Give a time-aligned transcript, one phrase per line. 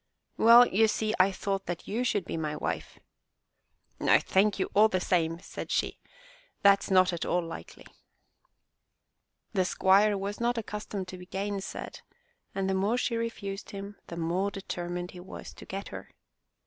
[0.35, 2.97] "Well, you see, I thought that you should be my wife!"
[3.99, 5.99] No, thank you all the same," said she,
[6.63, 7.85] "that's not at all likely."
[9.53, 12.01] The squire was not accustomed to be gainsaid,
[12.55, 16.09] and the more she refused him, the more determined he was to get her.